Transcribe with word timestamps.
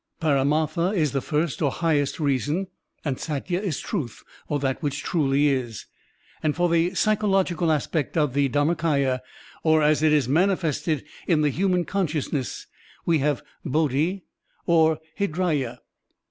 Param5,rtha 0.19 0.95
is 0.95 1.11
the 1.11 1.21
first 1.21 1.61
or 1.61 1.69
highest 1.69 2.19
reason, 2.19 2.65
and 3.05 3.19
Satya 3.19 3.61
is 3.61 3.79
truth 3.79 4.23
or 4.47 4.57
that 4.57 4.81
which 4.81 5.03
truly 5.03 5.49
is. 5.49 5.85
And 6.41 6.55
for 6.55 6.69
the 6.69 6.95
psychological 6.95 7.71
aspect 7.71 8.17
of 8.17 8.33
the 8.33 8.49
Dharmakaya, 8.49 9.19
or 9.61 9.83
as 9.83 10.01
it 10.01 10.11
is 10.11 10.27
manifested 10.27 11.03
in 11.27 11.43
the 11.43 11.51
himian 11.51 11.85
consciousness, 11.85 12.65
we 13.05 13.19
have 13.19 13.43
Bodhi 13.63 14.23
or 14.65 14.97
Hridaya. 15.19 15.77